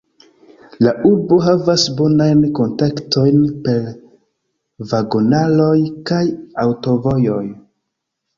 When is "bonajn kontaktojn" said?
1.99-3.37